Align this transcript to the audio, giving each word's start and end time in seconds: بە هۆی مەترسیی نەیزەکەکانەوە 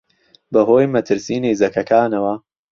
بە 0.51 0.61
هۆی 0.69 0.91
مەترسیی 0.93 1.43
نەیزەکەکانەوە 1.43 2.33